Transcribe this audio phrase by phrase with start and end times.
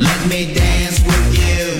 [0.00, 1.77] Let me dance with you.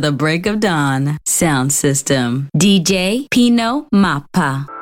[0.00, 1.18] the break of dawn.
[1.26, 2.48] Sound system.
[2.56, 4.77] DJ Pino Mappa.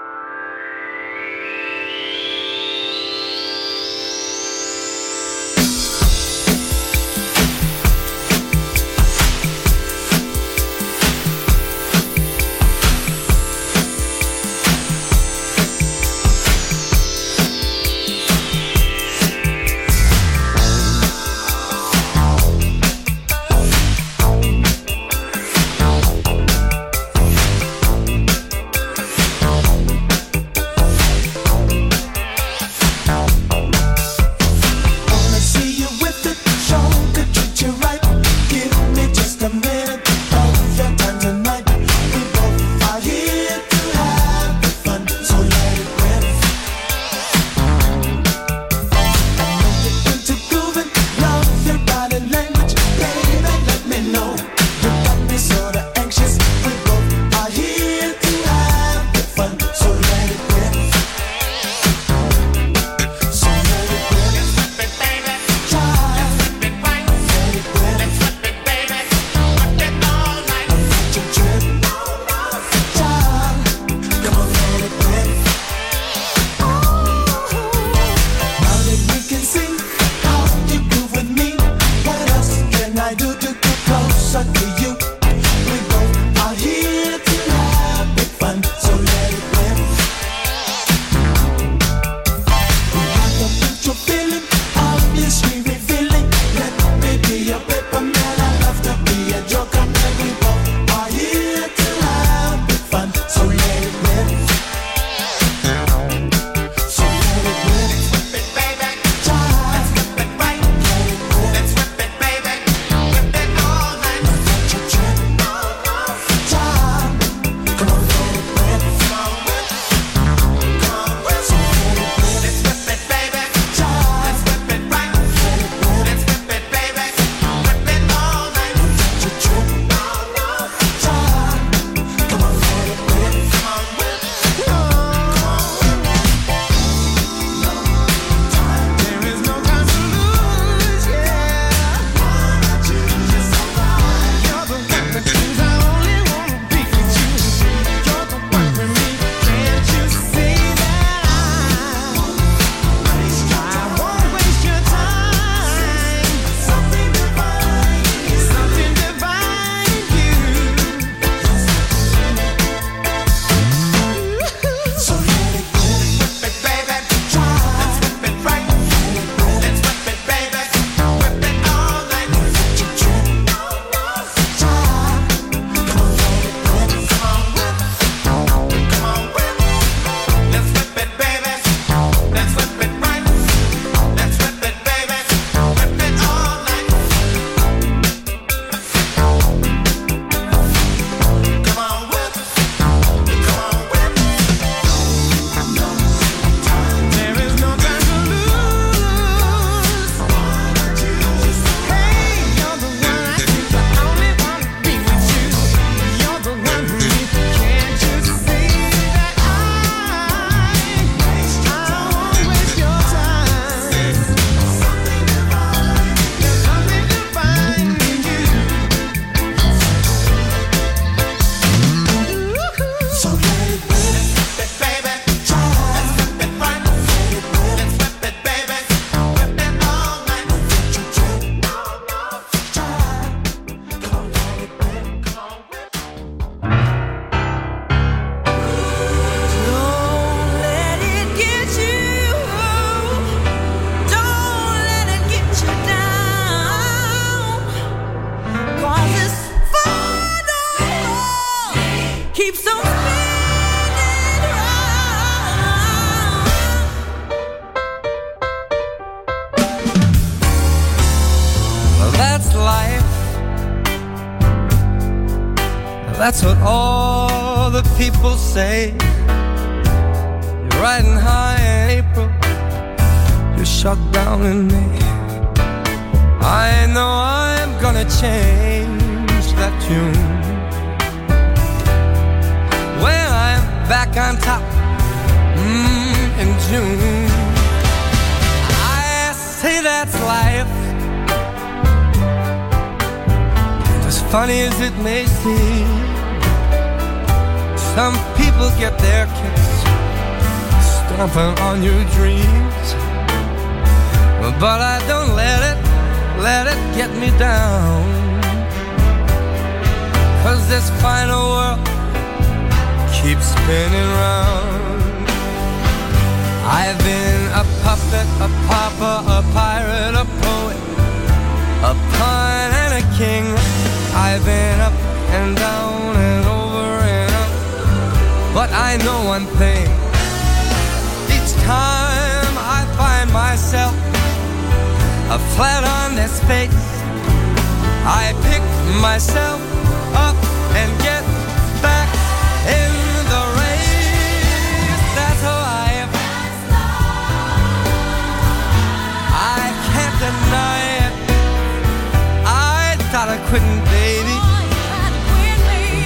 [353.49, 354.39] couldn't, baby.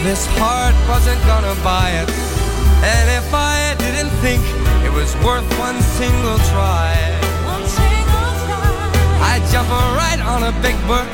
[0.05, 2.09] This heart wasn't gonna buy it.
[2.85, 4.43] And if I didn't think
[4.85, 6.93] it was worth one single try.
[9.31, 9.69] I'd jump
[10.03, 11.09] right on a big bird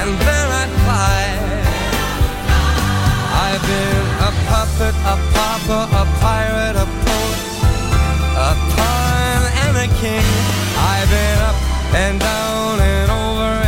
[0.00, 1.22] and then I'd fly.
[3.46, 7.40] I've been a puppet, a papa, a pirate, a poet,
[8.48, 10.26] a pawn and a king.
[10.92, 11.58] I've been up
[11.94, 13.63] and down and over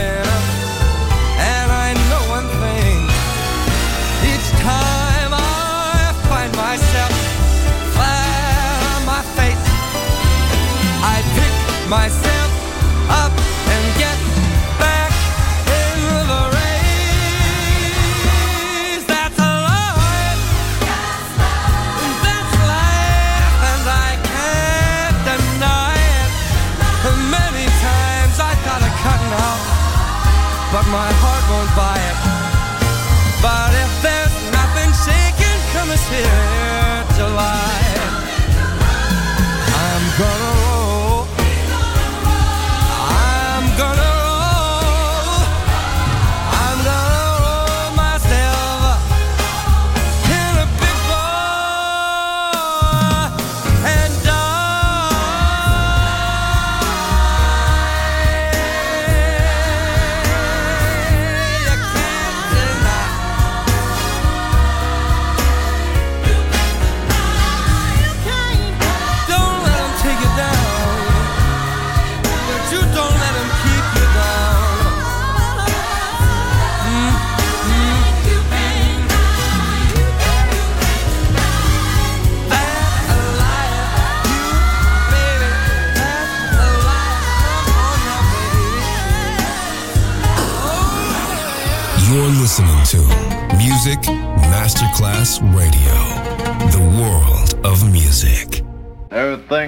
[11.89, 12.36] myself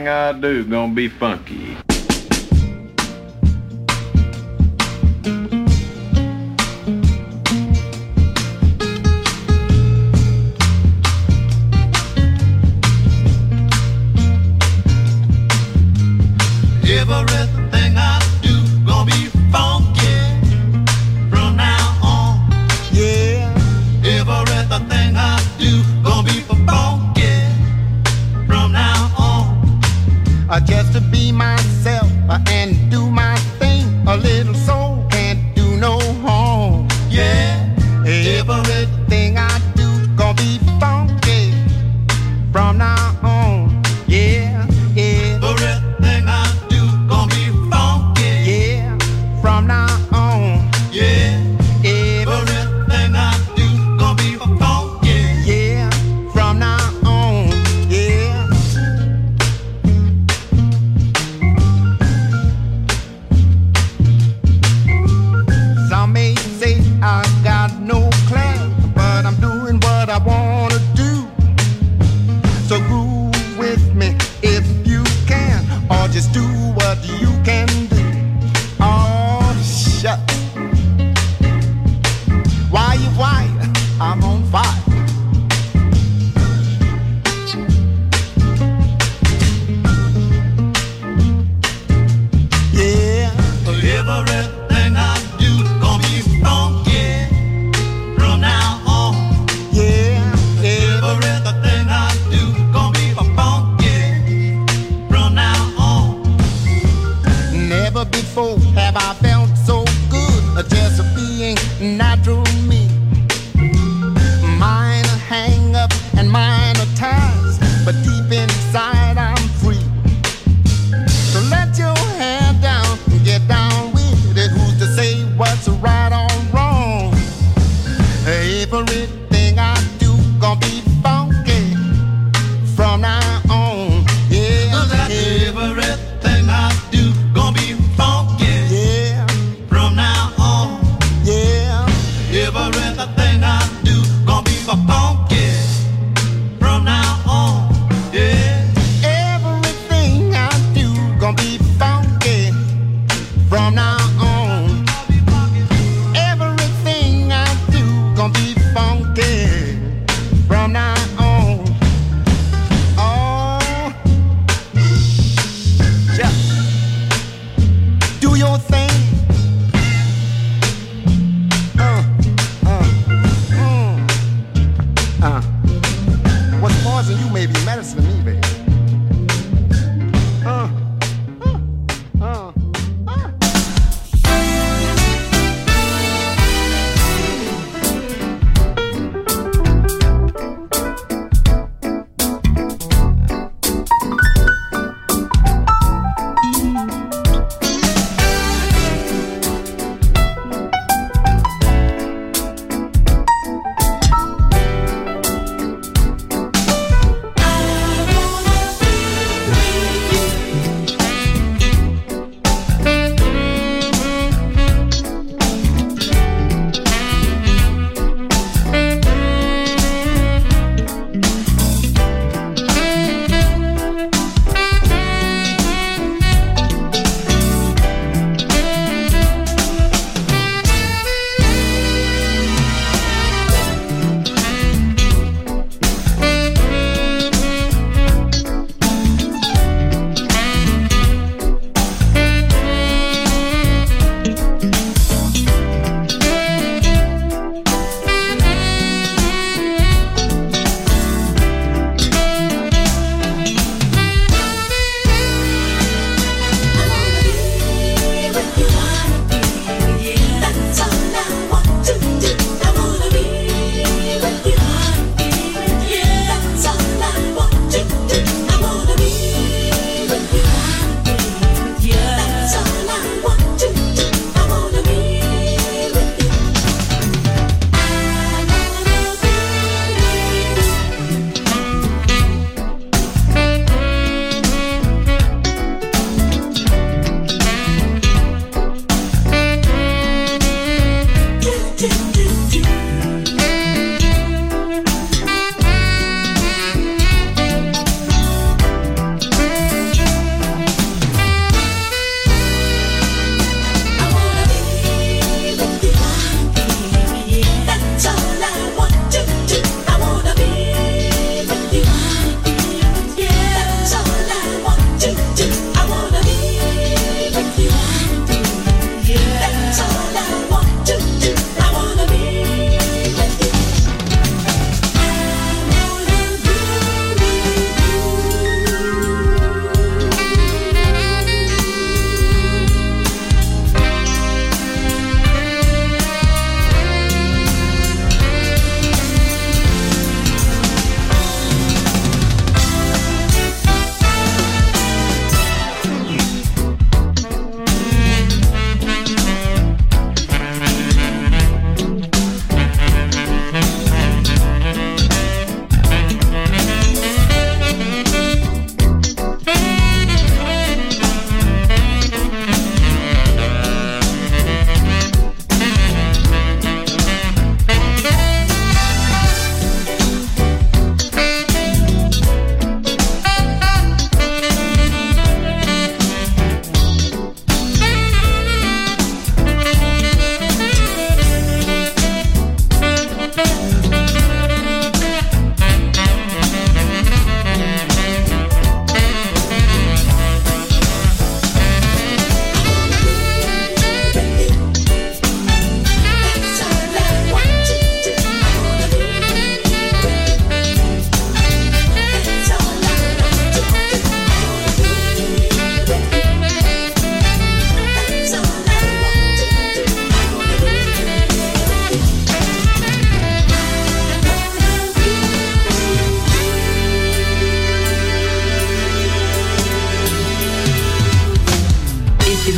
[0.09, 1.88] I do gonna be funky.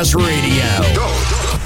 [0.00, 0.39] Masterclass Radio.